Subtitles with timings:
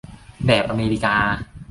[0.45, 1.15] แบบอเมริกา